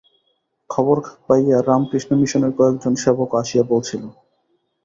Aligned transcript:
খবর 0.69 0.97
পাইয়া 1.25 1.57
রামকৃষ্ণ 1.61 2.11
মিশনের 2.21 2.51
কয়েকজন 2.57 2.93
সেবকও 3.03 3.39
আসিয়া 3.41 3.63
পৌঁছিল। 3.63 4.03